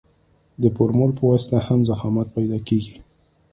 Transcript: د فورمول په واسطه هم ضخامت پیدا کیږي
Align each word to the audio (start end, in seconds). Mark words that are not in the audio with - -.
د 0.61 0.63
فورمول 0.75 1.11
په 1.17 1.23
واسطه 1.31 1.57
هم 1.67 1.79
ضخامت 1.89 2.27
پیدا 2.37 2.57
کیږي 2.67 2.95